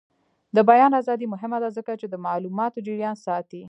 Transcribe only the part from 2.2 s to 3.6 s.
معلوماتو جریان ساتي.